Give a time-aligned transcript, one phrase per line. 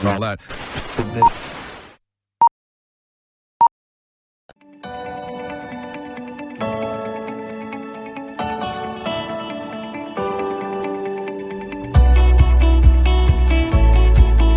[0.00, 0.38] and all that.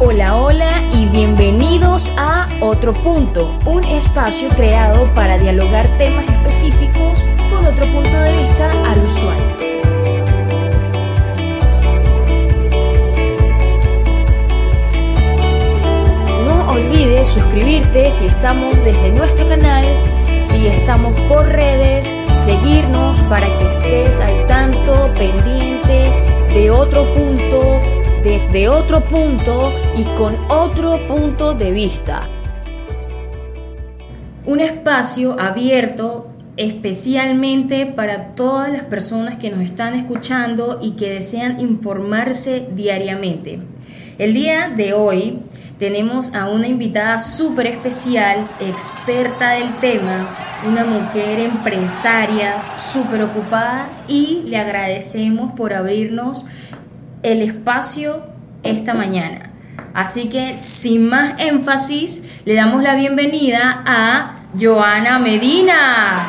[0.03, 7.65] Hola, hola y bienvenidos a Otro Punto, un espacio creado para dialogar temas específicos con
[7.65, 9.60] otro punto de vista al usuario.
[16.71, 19.85] Olvides suscribirte si estamos desde nuestro canal,
[20.39, 26.13] si estamos por redes, seguirnos para que estés al tanto, pendiente
[26.53, 27.81] de otro punto,
[28.23, 32.29] desde otro punto y con otro punto de vista.
[34.45, 41.59] Un espacio abierto especialmente para todas las personas que nos están escuchando y que desean
[41.59, 43.59] informarse diariamente.
[44.17, 45.39] El día de hoy
[45.81, 50.27] tenemos a una invitada súper especial, experta del tema,
[50.67, 56.45] una mujer empresaria súper ocupada y le agradecemos por abrirnos
[57.23, 58.21] el espacio
[58.61, 59.49] esta mañana.
[59.95, 66.27] Así que sin más énfasis, le damos la bienvenida a Joana Medina.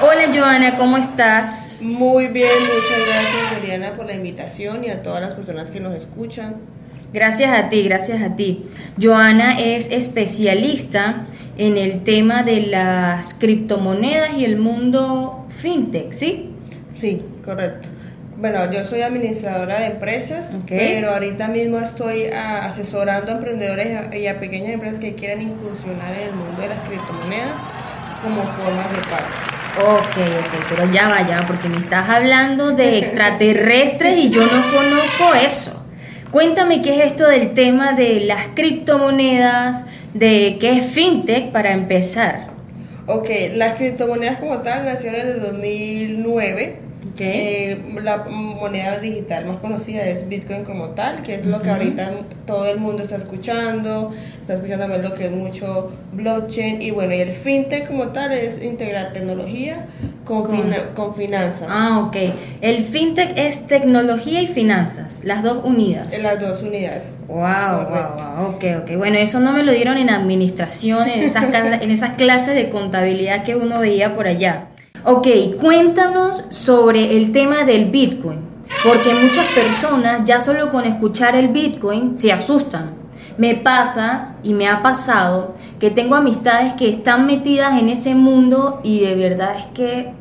[0.00, 1.80] Hola Joana, ¿cómo estás?
[1.82, 5.94] Muy bien, muchas gracias Mariana por la invitación y a todas las personas que nos
[5.96, 6.56] escuchan.
[7.12, 8.66] Gracias a ti, gracias a ti.
[9.00, 11.26] Joana es especialista
[11.56, 16.50] en el tema de las criptomonedas y el mundo fintech, ¿sí?
[16.94, 17.88] Sí, correcto.
[18.36, 23.94] Bueno, yo soy administradora de empresas, pero ahorita mismo estoy ah, asesorando a emprendedores y
[23.94, 27.50] a- y a pequeñas empresas que quieran incursionar en el mundo de las criptomonedas
[28.22, 29.57] como formas de pago.
[29.80, 34.42] Ok, ok, pero ya va, ya, va, porque me estás hablando de extraterrestres y yo
[34.42, 35.86] no conozco eso.
[36.32, 42.48] Cuéntame qué es esto del tema de las criptomonedas, de qué es fintech para empezar.
[43.06, 46.87] Ok, las criptomonedas como tal nacieron en el 2009.
[47.24, 52.10] Eh, la moneda digital más conocida es Bitcoin como tal, que es lo que ahorita
[52.46, 57.14] todo el mundo está escuchando, está escuchando también lo que es mucho blockchain y bueno,
[57.14, 59.86] y el fintech como tal es integrar tecnología
[60.24, 62.16] con, Con- fina- con finanzas, Ah, ok.
[62.60, 66.12] El fintech es tecnología y finanzas, las dos unidas.
[66.14, 67.14] en las dos unidades.
[67.28, 68.96] Wow, wow, wow, ok, ok.
[68.96, 71.44] Bueno, eso no me lo dieron en administración, en esas,
[71.82, 74.68] en esas clases de contabilidad que uno veía por allá.
[75.04, 75.28] Ok,
[75.60, 78.40] cuéntanos sobre el tema del Bitcoin,
[78.82, 82.94] porque muchas personas ya solo con escuchar el Bitcoin se asustan.
[83.36, 88.80] Me pasa y me ha pasado que tengo amistades que están metidas en ese mundo
[88.82, 90.12] y de verdad es que...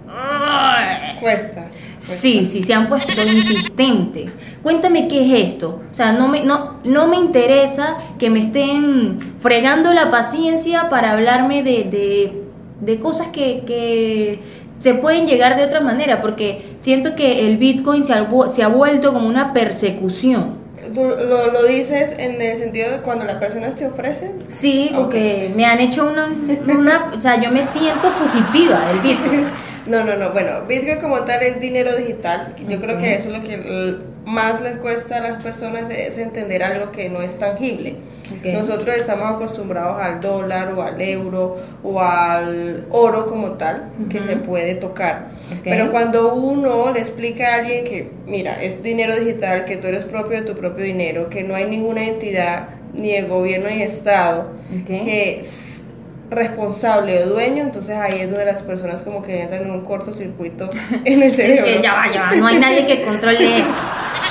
[1.19, 1.69] Cuesta.
[1.99, 4.37] Sí, sí, se han puesto insistentes.
[4.61, 5.81] Cuéntame qué es esto.
[5.89, 11.13] O sea, no me, no, no me interesa que me estén fregando la paciencia para
[11.13, 12.43] hablarme de, de,
[12.81, 14.39] de cosas que, que
[14.79, 18.67] se pueden llegar de otra manera, porque siento que el Bitcoin se ha, se ha
[18.67, 20.55] vuelto como una persecución.
[20.93, 24.33] Tú lo, lo dices en el sentido de cuando las personas te ofrecen.
[24.47, 26.29] Sí, porque me han hecho una,
[26.73, 27.11] una...
[27.17, 29.45] O sea, yo me siento fugitiva del Bitcoin.
[29.87, 30.31] No, no, no.
[30.31, 32.53] Bueno, Bitcoin como tal es dinero digital.
[32.67, 33.01] Yo creo Ok.
[33.03, 33.95] que eso es lo que
[34.27, 37.95] más les cuesta a las personas es entender algo que no es tangible.
[38.43, 44.35] Nosotros estamos acostumbrados al dólar o al euro o al oro como tal, que se
[44.35, 45.29] puede tocar.
[45.63, 50.03] Pero cuando uno le explica a alguien que, mira, es dinero digital, que tú eres
[50.03, 54.51] propio de tu propio dinero, que no hay ninguna entidad, ni el gobierno ni Estado,
[54.81, 54.87] Ok.
[54.87, 55.83] que es
[56.29, 60.67] responsable o dueño, entonces ahí es donde las personas como que entran en un cortocircuito
[61.05, 61.65] en el cerebro.
[61.81, 63.81] Ya va, ya va, no hay nadie que controle esto.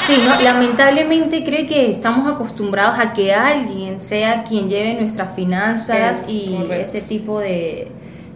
[0.07, 6.23] Sí, no, lamentablemente creo que estamos acostumbrados a que alguien sea quien lleve nuestras finanzas
[6.23, 6.75] Es y correcto.
[6.75, 7.89] ese tipo de,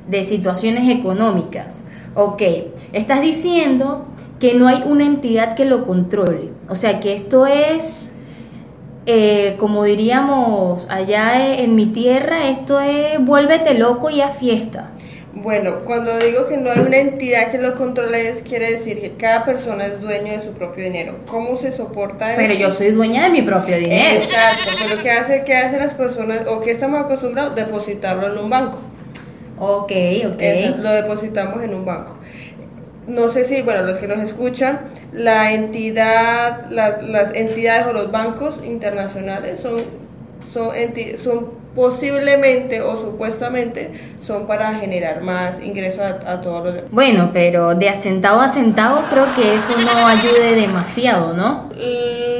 [0.08, 1.84] de situaciones económicas.
[2.16, 2.42] Ok,
[2.92, 4.06] estás diciendo
[4.40, 6.50] que no hay una entidad que lo controle.
[6.68, 8.14] O sea, que esto es,
[9.06, 14.90] eh, como diríamos allá en mi tierra, esto es vuélvete loco y a fiesta.
[15.42, 19.44] Bueno, cuando digo que no hay una entidad que lo controle, quiere decir que cada
[19.44, 21.14] persona es dueño de su propio dinero.
[21.28, 22.60] ¿Cómo se soporta Pero eso?
[22.60, 24.16] yo soy dueña de mi propio dinero.
[24.20, 27.54] Exacto, pero ¿qué hace, qué hacen las personas o qué estamos acostumbrados?
[27.54, 28.80] Depositarlo en un banco.
[29.58, 29.92] Ok,
[30.26, 30.40] ok.
[30.40, 32.16] Eso, lo depositamos en un banco.
[33.06, 34.80] No sé si, bueno, los que nos escuchan,
[35.12, 39.76] la entidad, la- las entidades o los bancos internacionales son,
[40.52, 43.90] son, enti- son posiblemente o supuestamente
[44.20, 48.48] son para generar más ingresos a, a todos los Bueno, pero de a centavo a
[48.48, 51.70] centavo creo que eso no ayude demasiado, ¿no?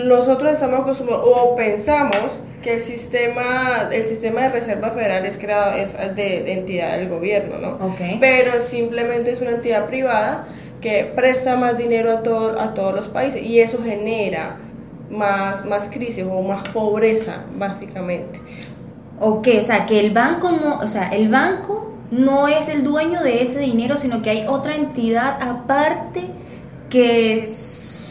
[0.04, 5.72] Nosotros estamos acostumbrados o pensamos que el sistema el sistema de reserva federal es creado
[5.72, 7.86] es de, de entidad del gobierno, ¿no?
[7.86, 8.18] Ok.
[8.20, 10.46] Pero simplemente es una entidad privada
[10.80, 14.56] que presta más dinero a, todo, a todos los países y eso genera
[15.10, 18.40] más, más crisis o más pobreza, básicamente.
[19.20, 23.22] Ok, o sea, que el banco no, o sea, el banco no es el dueño
[23.22, 26.22] de ese dinero, sino que hay otra entidad aparte
[26.88, 28.09] que es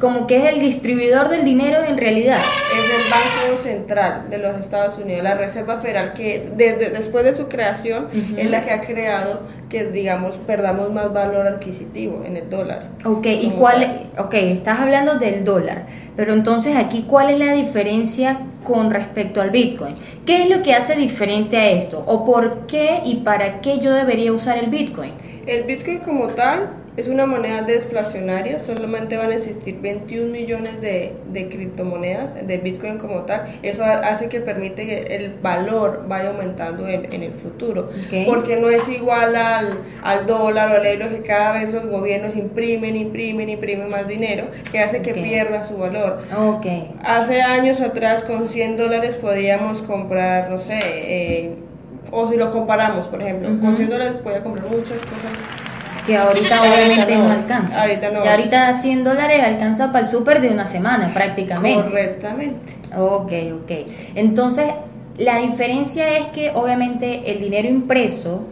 [0.00, 2.40] como que es el distribuidor del dinero en realidad.
[2.72, 7.36] Es el Banco Central de los Estados Unidos, la Reserva Federal, que desde después de
[7.36, 12.48] su creación es la que ha creado que, digamos, perdamos más valor adquisitivo en el
[12.48, 12.82] dólar.
[13.04, 14.08] Ok, ¿y cuál?
[14.18, 15.84] Ok, estás hablando del dólar,
[16.16, 19.94] pero entonces aquí, ¿cuál es la diferencia con respecto al Bitcoin?
[20.24, 22.02] ¿Qué es lo que hace diferente a esto?
[22.06, 25.12] ¿O por qué y para qué yo debería usar el Bitcoin?
[25.46, 31.12] El Bitcoin como tal es una moneda deflacionaria, solamente van a existir 21 millones de,
[31.32, 33.46] de criptomonedas, de Bitcoin como tal.
[33.62, 37.90] Eso ha- hace que permite que el valor vaya aumentando en, en el futuro.
[38.26, 42.34] Porque no es igual al, al dólar o al euro que cada vez los gobiernos
[42.36, 46.20] imprimen, imprimen, imprimen más dinero, que hace que pierda su valor.
[46.36, 46.66] Ok,
[47.04, 51.54] Hace años atrás con 100 dólares podíamos comprar, no sé, eh,
[52.10, 53.76] o si lo comparamos, por ejemplo, con Ujú.
[53.76, 55.30] 100 dólares podía comprar muchas cosas
[56.06, 57.82] que ahorita obviamente no, no, alcanza.
[57.82, 58.24] ahorita no.
[58.24, 61.82] Y ahorita 100 dólares alcanza para el súper de una semana prácticamente.
[61.82, 62.72] correctamente.
[62.96, 63.32] Ok,
[63.62, 63.70] ok.
[64.14, 64.72] Entonces,
[65.18, 68.44] la diferencia es que obviamente el dinero impreso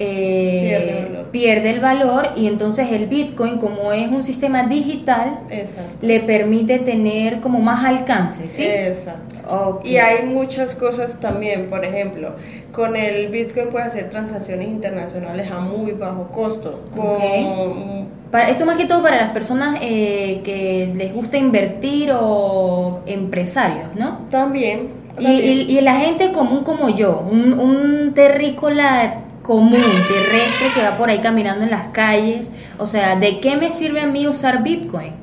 [0.00, 6.04] eh, Pierde el valor y entonces el Bitcoin, como es un sistema digital, Exacto.
[6.04, 8.64] le permite tener como más alcance, ¿sí?
[8.66, 9.80] Exacto.
[9.84, 12.32] Y hay muchas cosas también, por ejemplo,
[12.72, 16.82] con el Bitcoin puedes hacer transacciones internacionales a muy bajo costo.
[16.96, 23.00] Con, Para, esto más que todo para las personas eh, que les gusta invertir o
[23.06, 24.18] empresarios, ¿no?
[24.30, 24.88] También.
[25.18, 30.96] Y, y- y la gente común como yo, un, un terrícola común, terrestre que va
[30.96, 34.62] por ahí caminando en las calles, o sea, ¿de qué me sirve a mí usar
[34.62, 35.20] Bitcoin?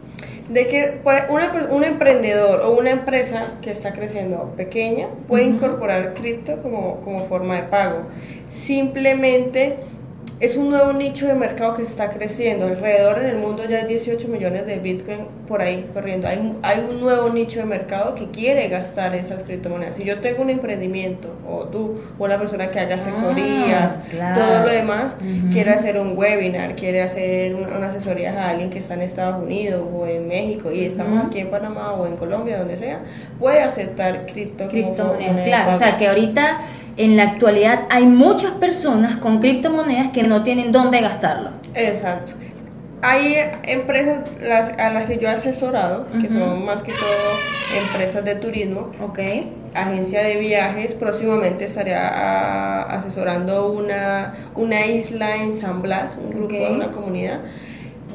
[0.49, 6.61] de que una un emprendedor o una empresa que está creciendo pequeña puede incorporar cripto
[6.61, 8.03] como, como forma de pago.
[8.47, 9.77] Simplemente
[10.39, 12.67] es un nuevo nicho de mercado que está creciendo.
[12.67, 16.27] Alrededor en el mundo ya hay 18 millones de Bitcoin por ahí corriendo.
[16.27, 19.95] Hay, un- hay un nuevo nicho de mercado que quiere gastar esas criptomonedas.
[19.95, 24.41] Si yo tengo un emprendimiento o tú, una persona que haga asesorías, Ah, claro.
[24.45, 25.17] todo lo demás,
[25.51, 29.41] quiere hacer un webinar, quiere hacer un- una asesoría a alguien que está en Estados
[29.43, 32.99] Unidos o en México y estamos aquí en Panamá o en Colombia, donde sea,
[33.39, 35.71] puede aceptar cripto Criptomonedas, claro.
[35.71, 36.59] O sea, que ahorita
[36.97, 41.51] en la actualidad hay muchas personas con criptomonedas que no tienen dónde gastarlo.
[41.75, 42.33] Exacto.
[43.03, 43.35] Hay
[43.67, 48.33] empresas las, a las que yo he asesorado, que son más que todo empresas de
[48.35, 48.89] turismo,
[49.75, 50.95] agencia de viajes.
[50.95, 56.71] Próximamente estaré a- asesorando una, una isla en San Blas, un grupo, Ok.
[56.71, 57.39] una comunidad,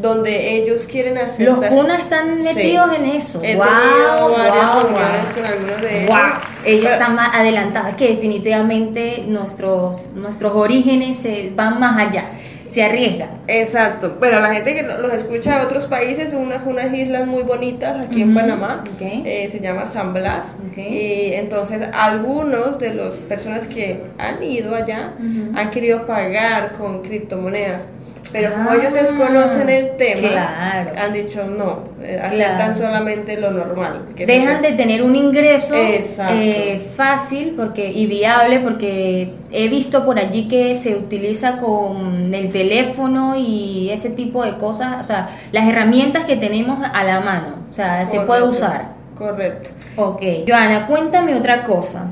[0.02, 1.46] donde ellos quieren hacer...
[1.46, 3.40] Los cunas están metidos en eso.
[3.42, 5.34] He wow, tenido varias wow, wow.
[5.34, 6.10] con algunos de ellos.
[6.10, 12.24] Wow, ellos Pero- están más adelantados, que definitivamente nuestros, nuestros orígenes se van más allá,
[12.66, 13.30] se arriesgan.
[13.48, 17.42] Exacto, pero la gente que los escucha de otros países son unas, unas islas muy
[17.42, 23.68] bonitas aquí en Panamá, eh, se llama San Blas, y entonces algunos de las personas
[23.68, 25.12] que han ido allá
[25.54, 27.88] han querido pagar con criptomonedas,
[28.30, 30.90] pero como Ah, ellos desconocen el tema, claro.
[30.96, 32.74] han dicho no, eh, aceptan Claro.
[32.76, 34.02] solamente lo normal.
[34.14, 40.18] que Dejan de tener un ingreso eh, fácil porque, y viable porque he visto por
[40.18, 45.68] allí que se utiliza con el teléfono y ese tipo de cosas, o sea, las
[45.68, 48.92] herramientas que tenemos a la mano, o sea, se puede usar.
[49.18, 49.70] Correcto.
[49.96, 52.06] Ok, Joana, cuéntame otra cosa.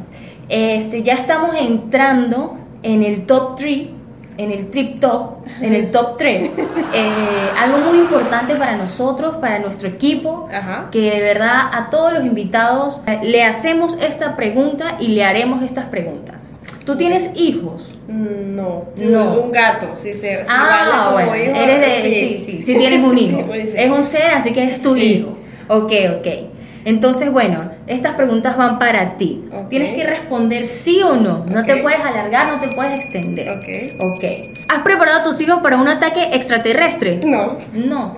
[0.49, 3.81] Este, ya estamos entrando en el top 3,
[4.45, 6.57] en el trip top, en el top 3.
[7.59, 10.89] algo muy importante para nosotros, para nuestro equipo, Ajá.
[10.91, 15.63] que de verdad a todos los invitados eh, le hacemos esta pregunta y le haremos
[15.63, 16.51] estas preguntas.
[16.85, 17.95] ¿Tú tienes hijos?
[18.09, 19.35] No, No.
[19.35, 23.01] un gato, si se si Ah, como bueno, hijo, eres de, sí, sí, sí tienes
[23.03, 23.45] un hijo.
[23.53, 23.73] Sí.
[23.77, 25.03] Es un ser, así que es tu Sí.
[25.03, 25.37] hijo.
[25.69, 26.27] Ok, ok.
[26.85, 29.45] Entonces, bueno, estas preguntas van para ti.
[29.69, 31.45] Tienes que responder sí o no.
[31.47, 33.49] No te puedes alargar, no te puedes extender.
[33.51, 34.01] Ok.
[34.17, 34.25] Ok.
[34.69, 37.21] ¿Has preparado a tus hijos para un ataque extraterrestre?
[37.25, 38.17] No, No.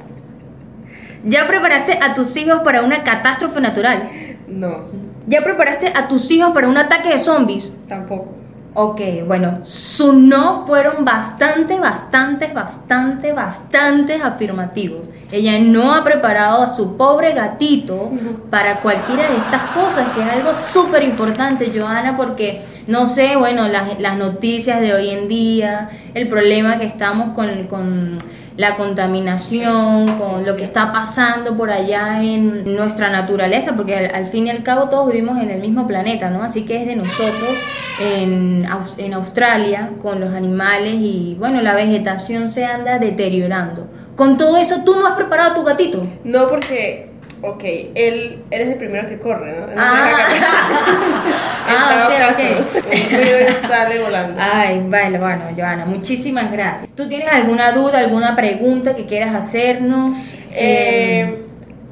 [1.25, 4.09] ¿Ya preparaste a tus hijos para una catástrofe natural?
[4.49, 5.03] no.
[5.25, 7.73] ¿Ya preparaste a tus hijos para un ataque de zombies?
[7.89, 8.35] Tampoco.
[8.75, 15.11] Ok, bueno, su no fueron bastante, bastante, bastante, bastante afirmativos.
[15.33, 18.13] Ella no ha preparado a su pobre gatito
[18.51, 23.67] para cualquiera de estas cosas, que es algo súper importante, Joana, porque no sé, bueno,
[23.69, 28.19] las, las, noticias de hoy en día, el problema que estamos con, con
[28.57, 34.47] la contaminación, con lo que está pasando por allá en nuestra naturaleza, porque al, fin
[34.47, 36.43] y al cabo todos vivimos en el mismo planeta, ¿no?
[36.43, 37.59] Así que es de nosotros
[37.99, 38.67] en,
[38.99, 43.89] en Australia con los animales y bueno, la vegetación se anda deteriorando.
[44.17, 46.03] Con todo eso, ¿tú no has preparado a tu gatito?
[46.25, 49.67] No, porque ok, él, él es el primero que corre, ¿no?
[49.77, 50.13] ah,
[51.69, 53.55] ah okay, okay.
[53.67, 54.41] sale volando.
[54.41, 56.89] Ay, vale, bueno, Joana, muchísimas gracias.
[56.95, 60.17] ¿Tú tienes alguna duda, alguna pregunta que quieras hacernos?
[60.53, 61.39] Eh,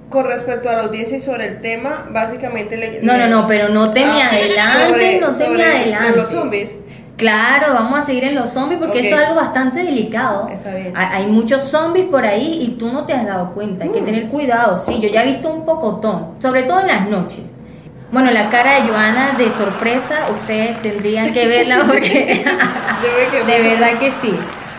[0.09, 3.01] con respecto a la audiencia y sobre el tema, básicamente le...
[3.03, 6.17] No, no, no, pero no te me ah, adelantes, no te me adelantes.
[6.17, 6.71] Los zombies.
[7.21, 10.49] Claro, vamos a seguir en los zombies porque eso es algo bastante delicado.
[10.49, 10.95] Está bien.
[10.97, 13.85] Hay muchos zombies por ahí y tú no te has dado cuenta.
[13.85, 14.05] Hay que mm.
[14.07, 14.79] tener cuidado.
[14.79, 17.41] Sí, yo ya he visto un pocotón, sobre todo en las noches.
[18.11, 22.43] Bueno, la cara de Joana de sorpresa, ustedes tendrían que verla porque
[23.47, 24.33] de verdad que sí.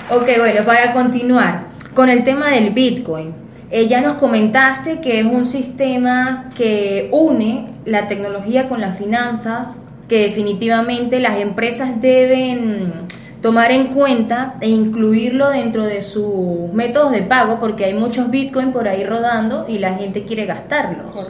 [0.10, 3.36] Ok, bueno, para continuar con el tema del Bitcoin.
[3.69, 9.77] Eh, ya nos comentaste que es un sistema que une la tecnología con las finanzas,
[10.12, 13.08] que definitivamente las empresas deben
[13.41, 18.74] tomar en cuenta e incluirlo dentro de sus métodos de pago porque hay muchos bitcoins
[18.74, 21.25] por ahí rodando y la gente quiere gastarlos.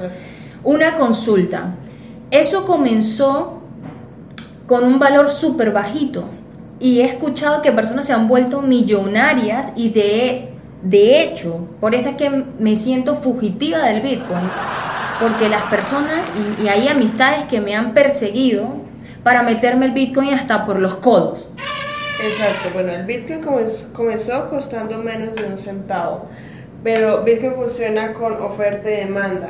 [0.63, 1.75] Una consulta.
[2.31, 3.61] Eso comenzó
[4.65, 6.23] con un valor súper bajito
[6.79, 12.09] y he escuchado que personas se han vuelto millonarias y de, de hecho, por eso
[12.09, 14.49] es que me siento fugitiva del bitcoin
[15.21, 18.67] porque las personas, y, hay amistades que me han perseguido
[19.23, 21.47] para meterme el Bitcoin hasta por los codos.
[22.23, 23.41] Exacto, bueno, el Bitcoin
[23.93, 26.25] comenzó costando menos de un centavo,
[26.83, 29.49] pero Bitcoin funciona con oferta y demanda.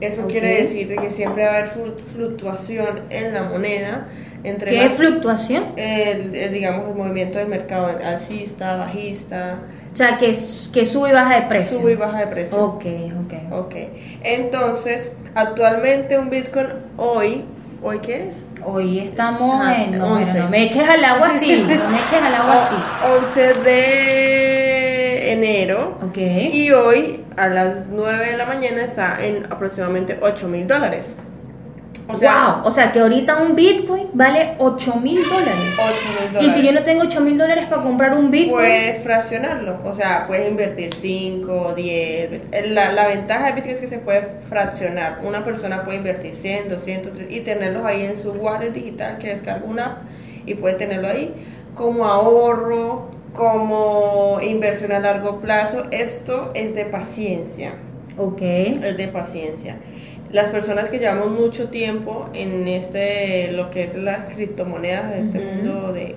[0.00, 4.06] Eso quiere decir que siempre va a haber fluctuación en la moneda.
[4.42, 5.64] Entre ¿Qué es fluctuación?
[5.76, 9.58] El, digamos, el movimiento del mercado alcista, bajista.
[9.92, 11.80] O sea, que, que sube y baja de precio.
[11.80, 12.56] Sube y baja de precio.
[12.58, 12.84] Ok,
[13.24, 13.52] ok.
[13.52, 13.74] Ok.
[14.22, 17.44] Entonces, actualmente un Bitcoin hoy,
[17.82, 18.36] ¿hoy qué es?
[18.64, 19.98] Hoy estamos en...
[19.98, 22.74] No, no me eches al agua así, no me eches al agua así.
[23.24, 25.96] 11 de enero.
[26.02, 26.18] Ok.
[26.18, 31.16] Y hoy a las 9 de la mañana está en aproximadamente 8 mil dólares.
[32.14, 35.54] O sea, wow, o sea que ahorita un Bitcoin vale 8 mil dólares.
[35.78, 36.46] 8 mil dólares.
[36.46, 38.56] Y si yo no tengo 8 mil dólares para comprar un Bitcoin.
[38.56, 42.68] Puedes fraccionarlo, o sea, puedes invertir 5, 10.
[42.70, 45.20] La, la ventaja de Bitcoin es que se puede fraccionar.
[45.22, 49.64] Una persona puede invertir 100, 200 y tenerlos ahí en su wallet digital que descarga
[49.66, 49.98] una app
[50.46, 51.34] y puede tenerlo ahí
[51.74, 55.84] como ahorro, como inversión a largo plazo.
[55.90, 57.74] Esto es de paciencia.
[58.16, 58.42] Ok.
[58.42, 59.78] Es de paciencia
[60.32, 65.40] las personas que llevamos mucho tiempo en este lo que es las criptomonedas de este
[65.40, 66.14] mundo de,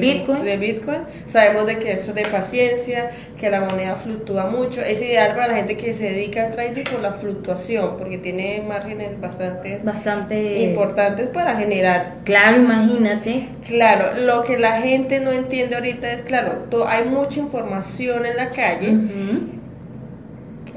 [0.00, 0.44] Bitcoin.
[0.44, 4.82] de Bitcoin sabemos de que eso es de paciencia que la moneda fluctúa mucho.
[4.82, 8.62] Es ideal para la gente que se dedica al trading por la fluctuación porque tiene
[8.66, 12.14] márgenes bastante bastante importantes para generar.
[12.24, 13.48] Claro imagínate.
[13.66, 18.50] Claro lo que la gente no entiende ahorita es claro hay mucha información en la
[18.50, 18.96] calle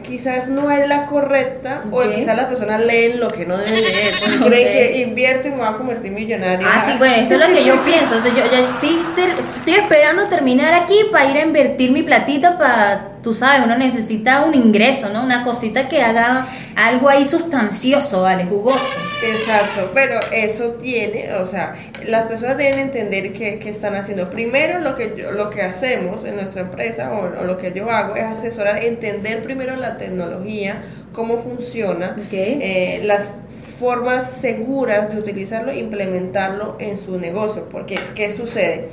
[0.08, 4.14] quizás no es la correcta o quizás las personas leen lo que no deben leer
[4.40, 6.68] porque creen que invierto y me voy a convertir millonario.
[6.70, 8.16] Ah, sí, bueno, eso es lo que yo pienso.
[8.16, 9.00] O sea, yo, estoy,
[9.40, 14.46] estoy, esperando terminar aquí para ir a invertir mi platita para, tú sabes, uno necesita
[14.46, 15.24] un ingreso, ¿no?
[15.24, 16.46] Una cosita que haga
[16.76, 18.46] algo ahí sustancioso, ¿vale?
[18.46, 18.86] Jugoso.
[19.24, 24.30] Exacto, pero eso tiene, o sea, las personas deben entender qué, están haciendo.
[24.30, 28.16] Primero, lo que, yo, lo que hacemos en nuestra empresa o, lo que yo hago
[28.16, 33.32] es asesorar, entender primero la tecnología, cómo funciona, eh, las
[33.80, 37.68] formas seguras de utilizarlo e implementarlo en su negocio.
[37.70, 38.90] Porque, ¿qué sucede?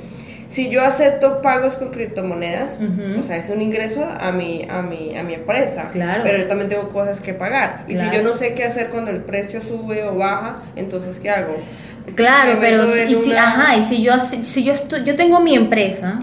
[0.53, 2.77] Si yo acepto pagos con criptomonedas,
[3.17, 5.89] o sea, es un ingreso a mi, a mi, a mi empresa.
[5.91, 6.21] Claro.
[6.23, 7.85] Pero yo también tengo cosas que pagar.
[7.87, 11.31] Y si yo no sé qué hacer cuando el precio sube o baja, entonces ¿qué
[11.31, 11.55] hago?
[12.13, 16.19] Claro, pero y si, ajá, y si yo si yo yo tengo mi empresa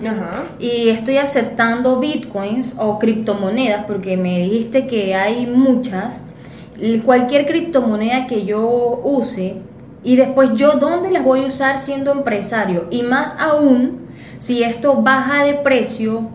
[0.60, 6.22] y estoy aceptando bitcoins o criptomonedas porque me dijiste que hay muchas,
[7.04, 9.56] cualquier criptomoneda que yo use
[10.04, 14.09] y después yo dónde las voy a usar siendo empresario y más aún
[14.40, 16.30] si esto baja de precio,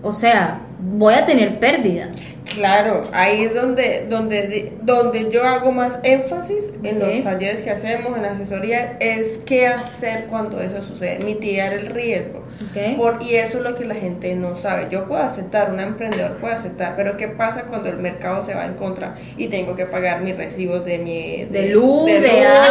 [0.00, 2.08] o sea, voy a tener pérdida.
[2.54, 8.16] Claro, ahí es donde, donde, donde yo hago más énfasis en los talleres que hacemos,
[8.16, 12.41] en la asesoría, es qué hacer cuando eso sucede, mitigar el riesgo.
[12.60, 12.96] Ok.
[12.96, 14.88] Por, y eso es lo que la gente no sabe.
[14.90, 18.64] Yo puedo aceptar, un emprendedor puede aceptar, pero ¿qué pasa cuando el mercado se va
[18.66, 22.66] en contra y tengo que pagar mis recibos de mi De luz, de agua.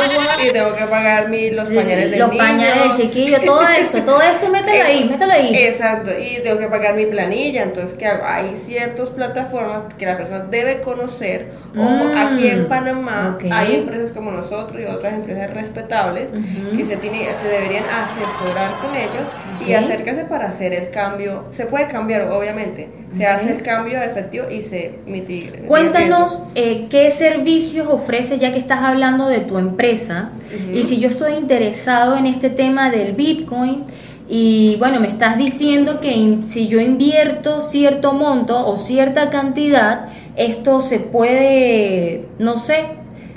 [0.48, 2.44] y tengo que pagar mi, los pañales del Los niño?
[2.44, 5.52] pañales del chiquillo, todo eso, todo eso, mételo ahí, mételo ahí.
[5.56, 8.24] Exacto, y tengo que pagar mi planilla, entonces ¿qué hago?
[8.26, 13.46] Hay ciertas plataformas que la persona debe conocer, o Mm, aquí en Panamá ok.
[13.52, 16.76] hay empresas como nosotros y otras empresas respetables Ujú.
[16.78, 19.28] que se, tiene, se deberían asesorar con ellos
[19.66, 19.84] y Ok.
[19.84, 21.46] acércase para hacer el cambio.
[21.51, 25.51] Se puede cambiar, obviamente, se hace el cambio efectivo y se mitiga.
[25.68, 30.32] Cuéntanos eh, qué servicios ofreces ya que estás hablando de tu empresa
[30.74, 33.84] y si yo estoy interesado en este tema del Bitcoin
[34.30, 40.06] y bueno, me estás diciendo que si yo invierto cierto monto o cierta cantidad,
[40.38, 42.86] esto se puede, no sé,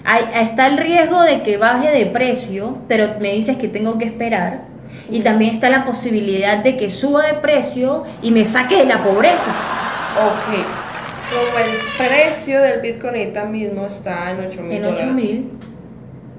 [0.05, 4.05] hay- está el riesgo de que baje de precio, pero me dices que tengo que
[4.05, 4.67] esperar.
[5.11, 9.03] Y también está la posibilidad de que suba de precio y me saque de la
[9.03, 9.53] pobreza.
[10.17, 10.65] Ok.
[11.31, 15.51] Como el precio del Bitcoin ahorita mismo está en 8 mil En 8 mil.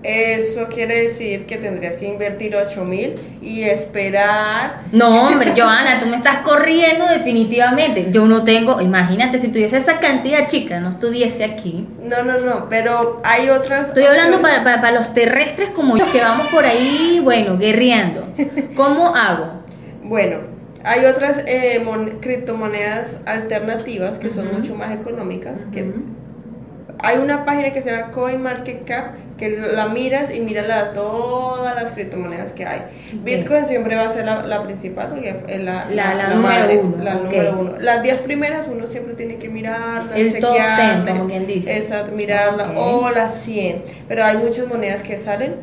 [0.07, 4.81] Eso quiere decir que tendrías que invertir 8 mil y esperar.
[4.91, 8.09] No, hombre, Joana, tú me estás corriendo definitivamente.
[8.11, 11.87] Yo no tengo, imagínate, si tuviese esa cantidad chica, no estuviese aquí.
[12.03, 13.87] No, no, no, pero hay otras.
[13.87, 18.27] Estoy hablando para, para- para los terrestres como yo, que vamos por ahí, bueno, guerreando.
[18.75, 19.63] ¿Cómo hago?
[20.03, 20.37] Bueno,
[20.83, 25.61] hay otras eh, mon- criptomonedas alternativas que son mucho más económicas.
[25.73, 26.03] que Ujú.
[26.99, 31.91] Hay una página que se llama CoinMarketCap que la miras y miras la, todas las
[31.91, 32.81] criptomonedas que hay.
[33.13, 37.03] Bitcoin siempre va a ser la, la principal porque es la, La- la número uno,
[37.03, 37.23] la ok.
[37.23, 37.71] número uno.
[37.79, 41.75] Las 10 primeras uno siempre tiene que mirarlas, El top chequearlas, 10, como quien dice.
[41.75, 42.75] Exacto, mirarlas, Ok.
[42.77, 43.81] o las 100.
[44.07, 45.55] Pero hay muchas monedas que salen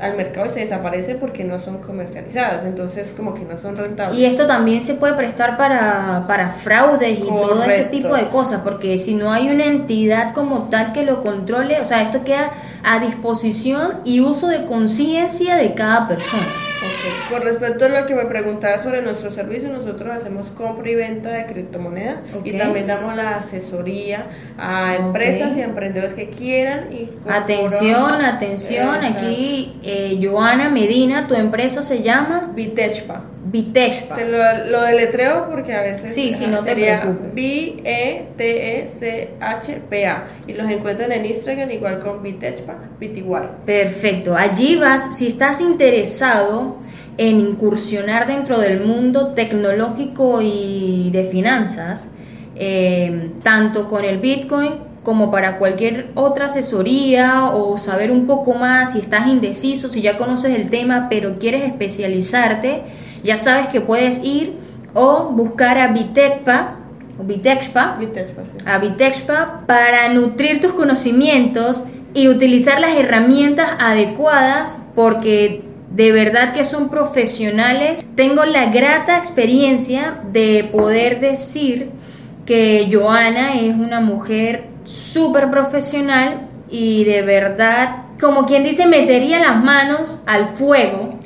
[0.00, 4.18] al mercado y se desaparecen porque no son comercializadas, entonces como que no son rentables.
[4.18, 8.62] Y esto también se puede prestar para, para fraudes y todo ese tipo de cosas,
[8.62, 12.50] porque si no hay una entidad como tal que lo controle, o sea, esto queda
[12.82, 16.69] a disposición y uso de conciencia de cada persona.
[16.82, 17.30] Ok.
[17.30, 21.30] Con respecto a lo que me preguntaba sobre nuestro servicio, nosotros hacemos compra y venta
[21.30, 26.90] de criptomonedas y también damos la asesoría a empresas y a emprendedores que quieran.
[26.92, 33.24] Y Atención, atención, aquí eh, Joana Medina, tu empresa se llama Bitechpa.
[33.44, 34.16] Bitexpa.
[34.16, 34.38] Te lo,
[34.70, 37.30] lo deletreo porque a veces Sí, no te sería preocupes.
[37.32, 38.26] E
[38.94, 40.24] B-E-T-E-C-H-P-A.
[40.46, 43.24] Y los encuentran en Instagram igual con Bitechpa, BTY.
[43.64, 46.76] Perfecto, allí vas, si estás interesado
[47.16, 52.14] en incursionar dentro del mundo tecnológico y de finanzas,
[52.56, 58.92] eh, tanto con el Bitcoin como para cualquier otra asesoría o saber un poco más,
[58.92, 62.82] si estás indeciso, si ya conoces el tema pero quieres especializarte,
[63.22, 64.54] ya sabes que puedes ir
[64.94, 66.76] o buscar a Bitexpa,
[67.18, 68.64] o Bitexpa, sí.
[68.64, 76.64] a Bitexpa para nutrir tus conocimientos y utilizar las herramientas adecuadas porque de verdad que
[76.64, 78.04] son profesionales.
[78.14, 81.90] Tengo la grata experiencia de poder decir
[82.46, 89.62] que Joana es una mujer súper profesional y de verdad, como quien dice, metería las
[89.62, 91.18] manos al fuego.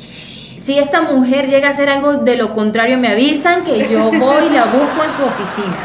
[0.64, 4.46] Si esta mujer llega a hacer algo de lo contrario, me avisan que yo voy
[4.50, 5.76] y la busco en su oficina.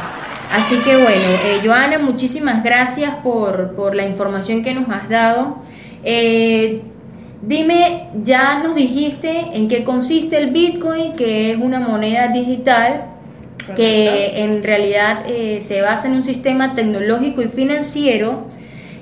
[0.54, 5.58] Así que bueno, eh, Joana, muchísimas gracias por, por la información que nos has dado.
[6.06, 6.82] Eh,
[7.42, 13.04] dime, ya nos dijiste en qué consiste el Bitcoin, que es una moneda digital
[13.76, 18.46] que en realidad eh, se basa en un sistema tecnológico y financiero.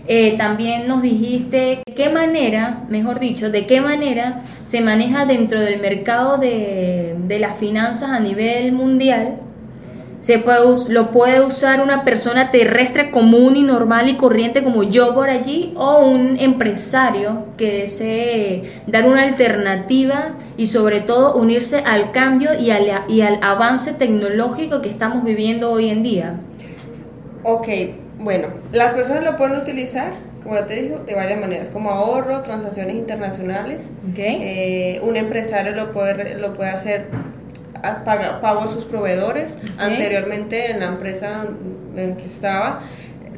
[0.09, 5.81] Eh, también nos dijiste qué manera, mejor dicho, de qué manera se maneja dentro del
[5.81, 9.39] mercado de, de las finanzas a nivel mundial.
[10.21, 15.13] Se puede, lo puede usar una persona terrestre común y normal y corriente como yo
[15.13, 22.11] por allí o un empresario que desee dar una alternativa y sobre todo unirse al
[22.11, 26.39] cambio y al, y al avance tecnológico que estamos viviendo hoy en día.
[27.43, 27.67] Ok,
[28.19, 30.11] bueno, las personas lo pueden utilizar,
[30.43, 33.89] como ya te digo, de varias maneras, como ahorro, transacciones internacionales.
[34.41, 37.05] Eh, un empresario lo puede, lo puede hacer
[37.83, 39.57] a paga- pago a sus proveedores.
[39.77, 41.45] Anteriormente en la empresa
[41.95, 42.81] en que estaba,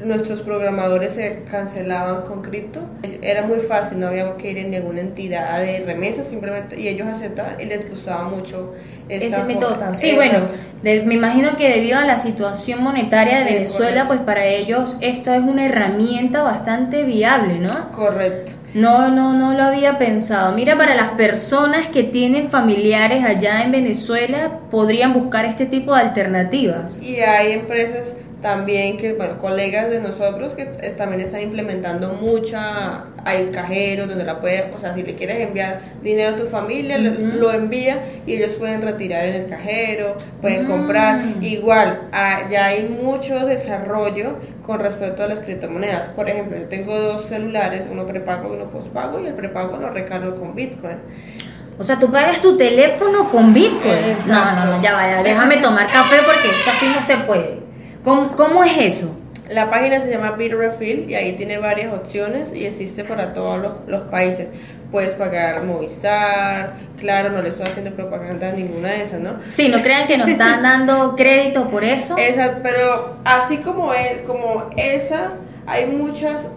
[0.04, 2.82] nuestros programadores se cancelaban con cripto.
[3.22, 7.08] Era muy fácil, no habíamos que ir en ninguna entidad de remesas, simplemente, y ellos
[7.08, 8.74] aceptaban y les gustaba mucho
[9.10, 9.78] esta ese método.
[9.94, 10.40] Sí, bueno,
[10.84, 14.08] de- me imagino que debido a la situación monetaria de Sí, Venezuela, correcto.
[14.08, 17.92] pues para ellos esto es una herramienta bastante viable, ¿no?
[17.92, 18.54] Correcto.
[18.76, 20.52] No, no, no lo había pensado.
[20.56, 26.02] Mira, para las personas que tienen familiares allá en Venezuela, podrían buscar este tipo de
[26.02, 27.02] alternativas.
[27.02, 33.50] Y hay empresas también que, bueno, colegas de nosotros que también están implementando mucha, hay
[33.52, 37.12] cajeros donde la puedes, o sea, si le quieres enviar dinero a tu familia, lo-
[37.12, 41.22] lo envía y ellos pueden retirar en el cajero, pueden comprar.
[41.42, 46.08] Igual, ah, ya hay mucho desarrollo con respecto a las criptomonedas.
[46.10, 49.90] Por ejemplo, yo tengo dos celulares, uno prepago y uno postpago, y el prepago lo
[49.90, 50.98] recargo con Bitcoin.
[51.78, 53.94] O sea, tú pagas tu teléfono con Bitcoin.
[54.28, 57.60] No, no, no, ya vaya, déjame tomar café porque esto así no se puede.
[58.10, 59.16] ¿Cómo, cómo es eso?
[59.52, 63.72] La página se llama Bitrefill y ahí tiene varias opciones y existe para todos los,
[63.86, 64.48] los países.
[64.90, 69.34] Puedes pagar Movistar, claro, no le estoy haciendo propaganda a ninguna de esas, ¿no?
[69.50, 72.18] Sí, no crean que nos están dando crédito por eso.
[72.18, 75.34] Esas, pero así como, es, como esa,
[75.68, 76.48] hay muchos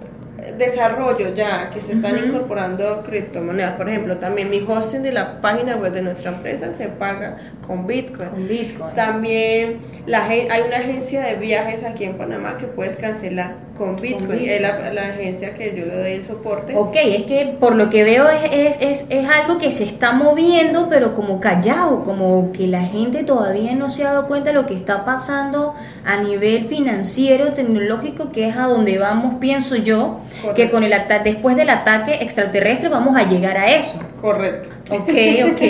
[0.59, 3.75] desarrollos ya que se están incorporando criptomonedas.
[3.75, 7.87] Por ejemplo, también mi hosting de la página web de nuestra empresa se paga con
[7.87, 8.31] Bitcoin.
[8.31, 8.95] Con Bitcoin.
[8.95, 14.29] También la, hay una agencia de viajes aquí en Panamá que puedes cancelar con Bitcoin.
[14.29, 14.51] Bitcoin.
[14.51, 16.75] Es la, la agencia que yo le doy el soporte.
[16.77, 20.13] Ok, es que por lo que veo es, es, es, es algo que se está
[20.13, 24.55] moviendo, pero como callado, como que la gente todavía no se ha dado cuenta de
[24.55, 30.21] lo que está pasando a nivel financiero, tecnológico, que es a donde vamos, pienso yo,
[30.55, 30.93] que con el
[31.25, 34.01] después del ataque extraterrestre vamos a llegar a eso.
[34.21, 34.69] Correcto.
[34.91, 35.13] Ok,
[35.53, 35.63] ok.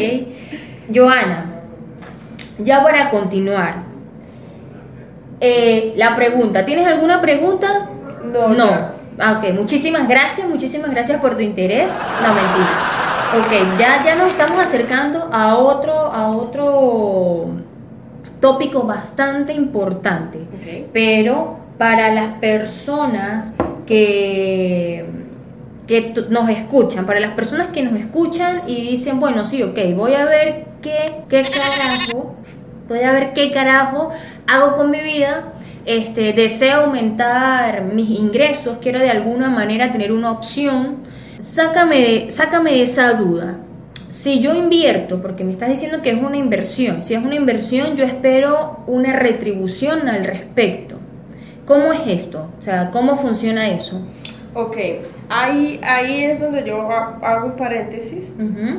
[0.94, 1.46] Joana,
[2.58, 3.74] ya para continuar,
[5.40, 7.88] eh, la pregunta, ¿tienes alguna pregunta?
[8.32, 9.02] No, No.
[9.18, 11.92] Ah, ok, muchísimas gracias, muchísimas gracias por tu interés.
[12.22, 13.02] No, mentiras.
[13.38, 17.50] Ok, ya, ya nos estamos acercando a otro, a otro
[18.40, 20.38] tópico bastante importante.
[20.38, 20.88] Ok.
[20.92, 25.06] Pero para las personas que,
[25.86, 30.14] que nos escuchan, para las personas que nos escuchan y dicen, bueno, sí, ok, voy
[30.14, 32.34] a ver qué, qué carajo,
[32.88, 34.10] voy a ver qué carajo
[34.46, 35.51] hago con mi vida.
[35.84, 40.98] Este, deseo aumentar mis ingresos, quiero de alguna manera tener una opción.
[41.40, 43.58] Sácame sácame esa duda.
[44.08, 47.96] Si yo invierto, porque me estás diciendo que es una inversión, si es una inversión,
[47.96, 50.96] yo espero una retribución al respecto.
[51.64, 52.50] ¿Cómo es esto?
[52.58, 54.02] O sea, ¿cómo funciona eso?
[54.54, 54.76] Ok,
[55.40, 58.32] ahí, ahí es donde yo ha- hago un paréntesis,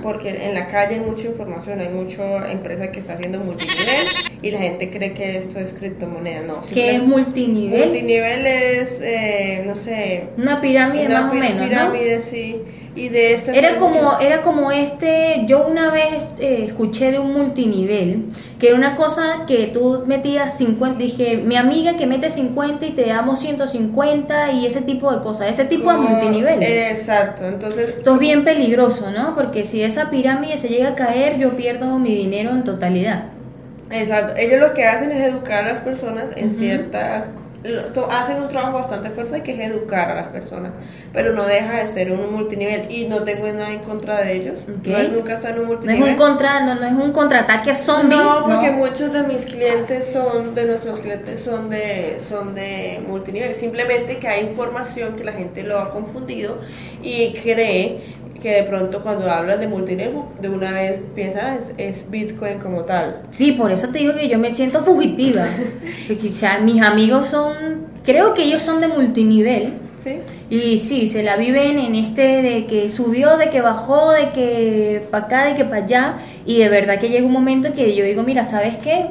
[0.04, 4.08] porque en la calle hay mucha información, hay mucha empresa que está haciendo multinivel
[4.42, 6.62] y la gente cree que esto es criptomoneda, no.
[6.74, 7.80] ¿Qué es multinivel?
[7.80, 10.26] Multinivel es, eh, no sé...
[10.38, 11.68] Una pirámide una más o menos, ¿no?
[11.68, 12.62] Pirámide, sí.
[12.95, 18.25] Y de Era como, era como este, yo una vez eh, escuché de un multinivel,
[18.60, 22.91] que era una cosa que tú metías 50, dije, mi amiga que mete 50 y
[22.91, 26.62] te damos 150 y ese tipo de cosas, ese tipo de multinivel.
[26.62, 29.34] Exacto, entonces Esto es bien peligroso, ¿no?
[29.36, 33.25] Porque si esa pirámide se llega a caer, yo pierdo mi dinero en totalidad.
[33.89, 37.25] Exacto, ellos lo que hacen es educar a las personas en ciertas...
[37.25, 37.42] to-
[38.12, 40.71] Hacen un trabajo bastante fuerte que es educar a las personas,
[41.13, 44.60] pero no deja de ser un multinivel y no tengo nada en contra de ellos.
[44.67, 46.10] No nunca estar en un No es multinivel.
[46.12, 48.17] un contra, no, no es un contraataque zombie.
[48.17, 48.78] No, porque ¿no?
[48.78, 53.56] muchos de mis clientes son, de nuestros clientes son de, son de multinivel.
[53.56, 56.58] Simplemente que hay información que la gente lo ha confundido
[57.02, 58.02] y cree
[58.43, 62.60] que de pronto cuando hablas de multinivel, de una vez piensa "Ah, es, es Bitcoin
[62.60, 63.21] como tal.
[63.29, 65.45] Sí, por eso te digo que yo me siento fugitiva.
[66.08, 67.53] Porque sea, mis amigos son,
[68.03, 69.75] creo que ellos son de multinivel.
[69.97, 70.17] ¿Sí?
[70.49, 75.01] Y sí, se la viven en este de que subió, de que bajó, de que
[75.10, 76.17] para acá, de que para allá.
[76.45, 79.06] Y de verdad que llega un momento que yo digo, mira, ¿sabes qué?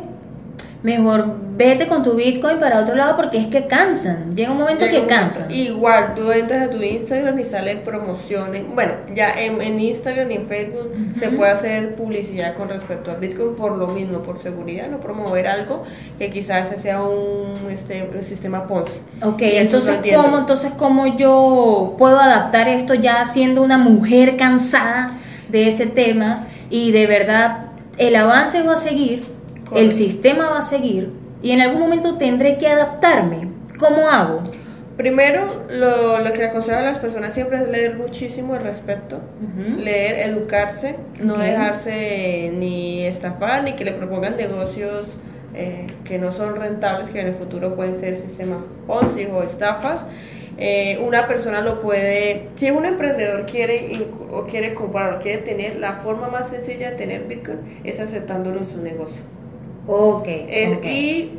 [0.82, 4.34] Mejor vete con tu Bitcoin para otro lado porque es que cansan.
[4.34, 5.22] Llega un momento Llega que un momento.
[5.36, 5.50] cansan.
[5.52, 8.62] Igual, tú entras a tu Instagram y salen promociones.
[8.74, 13.14] Bueno, ya en, en Instagram y en Facebook se puede hacer publicidad con respecto a
[13.14, 15.84] Bitcoin por lo mismo, por seguridad, no promover algo
[16.18, 18.98] que quizás sea un, este, un sistema Ponzi.
[19.24, 20.00] Ok, Y entonces.
[20.16, 25.12] ¿cómo, entonces ¿cómo yo puedo adaptar esto ya siendo una mujer cansada
[25.48, 27.66] de ese tema y de verdad
[27.98, 29.22] el avance va a seguir,
[29.74, 31.10] el sistema va a seguir
[31.42, 33.48] y en algún momento tendré que adaptarme?
[33.78, 34.42] ¿Cómo hago?
[34.96, 39.16] Primero, lo, lo que le aconsejo a las personas siempre es leer muchísimo al respecto,
[39.16, 39.80] Ujú.
[39.80, 45.14] leer, educarse, no dejarse ni estafar ni que le propongan negocios
[45.54, 50.04] eh, que no son rentables, que en el futuro pueden ser sistemas Ponzi o estafas,
[50.58, 55.76] eh, una persona lo puede, si un emprendedor quiere o quiere comprar o quiere tener,
[55.76, 59.22] la forma más sencilla de tener Bitcoin es aceptándolo en su negocio.
[59.86, 60.24] Ok.
[60.28, 60.84] Es- ok.
[60.86, 61.30] Y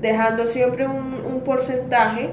[0.00, 2.30] dejando siempre un, un porcentaje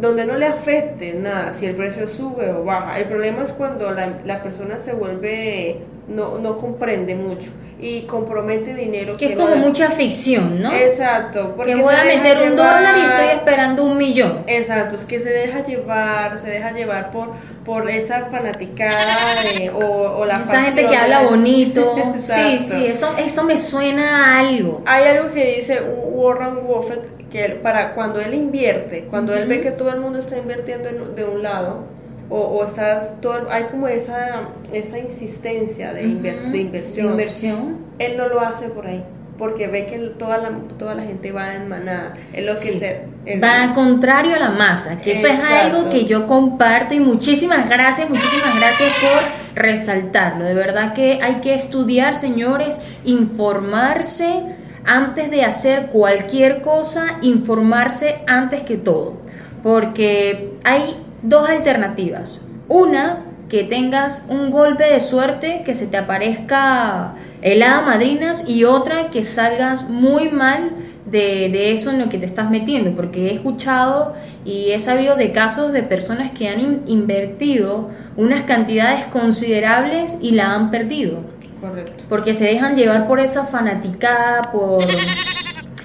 [0.00, 2.98] donde no le afecte nada si el precio sube o baja.
[2.98, 7.50] El problema es cuando la, la persona se vuelve, no, no comprende mucho
[7.82, 10.72] y compromete dinero que es no como le- mucha ficción, ¿no?
[10.72, 11.54] Exacto.
[11.56, 14.44] porque que voy a meter un dólar y estoy esperando un millón.
[14.46, 17.32] Exacto, es que se deja llevar, se deja llevar por,
[17.64, 19.78] por esa fanaticada de, o,
[20.18, 21.94] o la Esa gente que habla la- bonito.
[22.18, 24.82] sí, sí, eso, eso me suena a algo.
[24.86, 29.60] Hay algo que dice Warren Buffett que él- para cuando él invierte, cuando él ve
[29.60, 31.86] que todo el mundo está invirtiendo en- de un lado
[32.30, 37.06] o, o estás todo, hay como esa esa insistencia de, inver- de inversión.
[37.08, 37.78] De inversión.
[37.98, 39.02] Él no lo hace por ahí
[39.36, 42.10] porque ve que toda la toda la gente va en manada.
[42.32, 42.78] Es lo que Sí.
[42.78, 43.10] se
[43.42, 48.08] Va contrario a la masa, que eso es algo que yo comparto y muchísimas gracias,
[48.08, 50.44] muchísimas gracias por resaltarlo.
[50.44, 54.42] De verdad que hay que estudiar, señores, informarse
[54.86, 59.14] antes de hacer cualquier cosa, informarse antes que todo,
[59.62, 62.40] porque hay dos alternativas.
[62.68, 68.64] Una, que tengas un golpe de suerte, que se te aparezca el hada madrinas y
[68.64, 70.70] otra que salgas muy mal
[71.06, 75.16] de, de eso en lo que te estás metiendo, porque he escuchado y he sabido
[75.16, 81.18] de casos de personas que han in- invertido unas cantidades considerables y la han perdido,
[81.60, 82.04] correcto.
[82.08, 84.84] porque se dejan llevar por esa fanaticada, por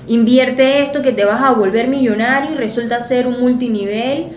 [0.08, 4.28] invierte esto que te vas a volver millonario y resulta ser un multinivel,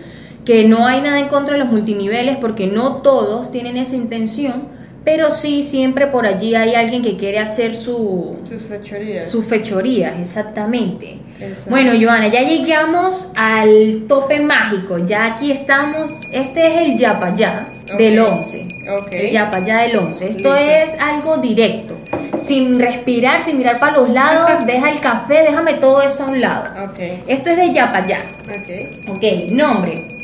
[0.49, 4.63] que no hay nada en contra de los multiniveles porque no todos tienen esa intención,
[5.05, 9.27] pero sí siempre por allí hay alguien que quiere hacer su, Sus fechorías.
[9.29, 11.19] sus fechorías, exactamente.
[11.39, 11.69] Exacto.
[11.69, 14.97] Bueno, Joana, ya llegamos al tope mágico.
[14.97, 16.09] Ya aquí estamos.
[16.33, 17.67] Este es el yapayá
[17.99, 18.27] del Ok.
[18.31, 18.67] 11.
[19.01, 19.07] Ok.
[19.11, 20.25] El yapayá del 11.
[20.31, 20.55] Esto Listo.
[20.55, 21.95] es algo directo.
[22.37, 24.65] Sin respirar, sin mirar para los lados.
[24.65, 26.85] deja el café, déjame todo eso a un lado.
[26.85, 28.17] Ok, Esto es de yapayá.
[28.47, 29.15] ok.
[29.15, 30.18] Ok, nombre.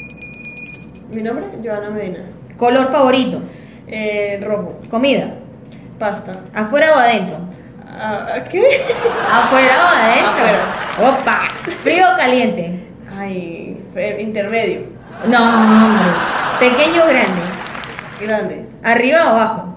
[1.11, 2.19] Mi nombre, Joana Medina.
[2.57, 3.41] Color favorito.
[3.87, 4.79] Eh, rojo.
[4.89, 5.35] Comida.
[5.99, 6.39] Pasta.
[6.53, 7.37] ¿Afuera o adentro?
[7.87, 8.61] Ah, ¿Qué?
[9.31, 10.31] ¿Afuera o adentro?
[10.31, 11.19] Afuera.
[11.19, 11.41] Opa.
[11.83, 12.79] ¿Frío o caliente?
[13.11, 13.77] Ay,
[14.19, 14.81] intermedio.
[15.27, 16.05] No, hombre.
[16.59, 17.41] ¿Pequeño o grande?
[18.21, 18.65] Grande.
[18.83, 19.75] ¿Arriba o abajo?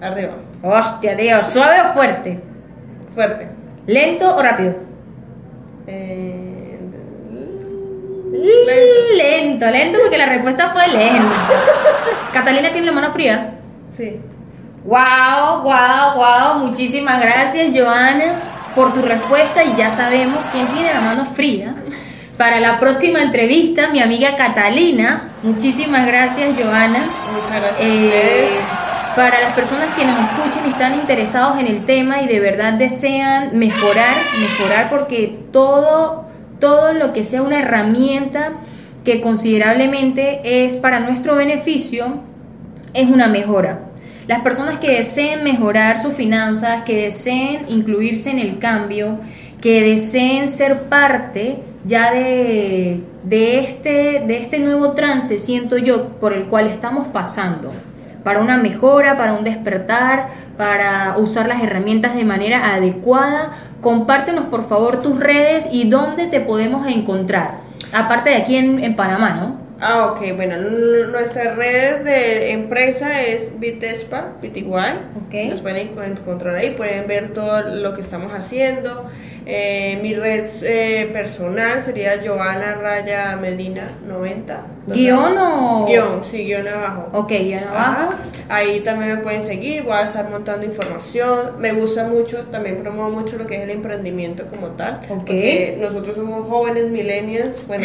[0.00, 0.32] Arriba.
[0.62, 1.42] Hostia, tío.
[1.42, 2.40] ¿Suave o fuerte?
[3.14, 3.48] Fuerte.
[3.86, 4.74] ¿Lento o rápido?
[5.86, 6.45] Eh,
[8.42, 9.16] Lento.
[9.16, 11.34] Lento, lento, porque la respuesta fue lento.
[12.32, 13.54] ¿Catalina tiene la mano fría?
[13.90, 14.20] Sí.
[14.84, 16.66] Wow, wow, wow.
[16.66, 18.34] Muchísimas gracias, Joana,
[18.74, 19.64] por tu respuesta.
[19.64, 21.74] Y ya sabemos quién tiene la mano fría.
[22.38, 25.30] Para la próxima entrevista, mi amiga Catalina.
[25.42, 26.98] Muchísimas gracias, Joana.
[27.32, 27.80] Muchas gracias.
[27.80, 28.48] Eh,
[29.16, 32.74] para las personas que nos escuchan y están interesados en el tema y de verdad
[32.74, 36.26] desean mejorar, mejorar porque todo,
[36.58, 38.52] todo lo que sea una herramienta
[39.04, 42.22] que considerablemente es para nuestro beneficio,
[42.92, 43.80] es una mejora.
[44.26, 49.20] Las personas que deseen mejorar sus finanzas, que deseen incluirse en el cambio,
[49.60, 56.32] que deseen ser parte ya de, de, este, de este nuevo trance, siento yo, por
[56.32, 57.72] el cual estamos pasando,
[58.24, 64.66] para una mejora, para un despertar, para usar las herramientas de manera adecuada, compártenos por
[64.68, 67.54] favor tus redes y dónde te podemos encontrar,
[67.92, 69.66] aparte de aquí en, en Panamá, ¿no?
[69.78, 70.56] Ah, ok, bueno,
[71.12, 74.64] nuestras redes de empresa es Bitespa, BTY.
[74.64, 75.50] Ok.
[75.50, 79.04] Nos pueden enco- encontrar ahí, pueden ver todo lo que estamos haciendo.
[79.48, 84.66] Eh, mi red eh, personal sería Joana Raya Medina 90.
[84.88, 85.86] ¿Guión o...?
[85.86, 87.08] Guión, sí, guion abajo.
[87.12, 88.12] Ok, guion abajo.
[88.12, 88.16] Ajá.
[88.48, 91.60] Ahí también me pueden seguir, voy a estar montando información.
[91.60, 95.00] Me gusta mucho, también promuevo mucho lo que es el emprendimiento como tal.
[95.08, 95.18] Ok.
[95.18, 97.84] Porque nosotros somos jóvenes millennials, bueno,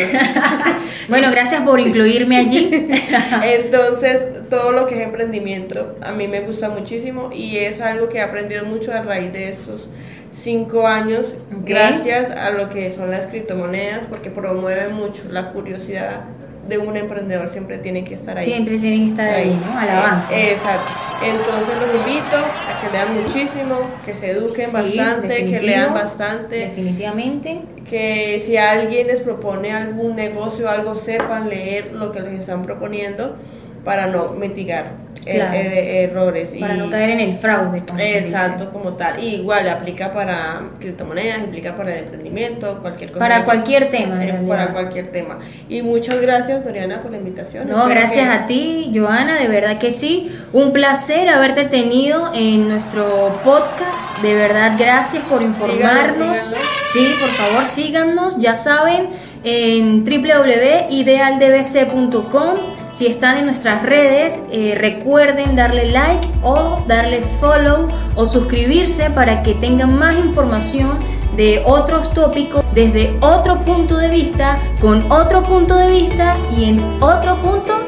[1.10, 2.69] Bueno, gracias por incluirme allí.
[3.43, 8.17] Entonces, todo lo que es emprendimiento a mí me gusta muchísimo y es algo que
[8.17, 9.88] he aprendido mucho a raíz de estos
[10.31, 16.21] cinco años, gracias a lo que son las criptomonedas, porque promueve mucho la curiosidad
[16.67, 18.45] de un emprendedor, siempre tiene que estar ahí.
[18.45, 19.77] Siempre tienen que estar ahí, ¿no?
[19.77, 20.33] Al avance.
[20.33, 20.91] Eh, Exacto.
[21.23, 26.55] Entonces los invito a que lean muchísimo, que se eduquen Sí, bastante, que lean bastante
[26.55, 27.61] Definitivamente.
[27.89, 33.35] que si alguien les propone algún negocio algo, sepan leer lo que les están proponiendo
[33.83, 35.53] para no mitigar er- Claro.
[35.53, 36.53] er- errores.
[36.59, 37.83] Para y- no caer en el fraude.
[37.87, 39.23] como Exacto, como tal.
[39.23, 43.19] Y igual aplica para criptomonedas, aplica para el emprendimiento, cualquier cosa.
[43.19, 45.37] Para cualquier tema, eh, para cualquier tema.
[45.69, 47.67] Y muchas gracias, Doriana, por la invitación.
[47.67, 50.31] No, Espero gracias que- a ti, Joana, de verdad que sí.
[50.53, 53.05] Un placer haberte tenido en nuestro
[53.43, 54.17] podcast.
[54.23, 56.15] De verdad, gracias por informarnos.
[56.15, 56.67] Síganos, síganos.
[56.85, 58.39] Sí, por favor, síganos.
[58.39, 59.07] Ya saben,
[59.43, 62.56] en www.idealdbc.com.
[62.91, 69.43] Si están en nuestras redes, eh, recuerden darle like o darle follow o suscribirse para
[69.43, 70.99] que tengan más información
[71.36, 76.80] de otros tópicos desde otro punto de vista, con otro punto de vista y en
[77.01, 77.86] otro punto.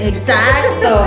[0.00, 1.04] Exacto.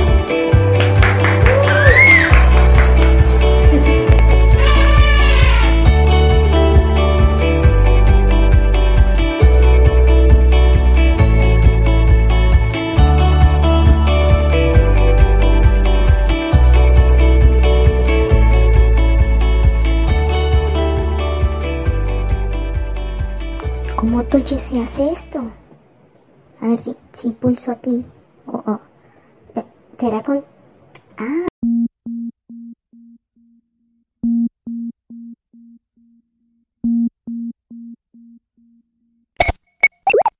[24.31, 25.41] ¿Cómo Toche se hace esto?
[26.61, 28.05] A ver si, si pulso aquí.
[28.47, 28.81] O- o-
[29.57, 29.65] eh,
[29.99, 30.45] ¿Será con...?
[31.19, 31.47] Ah,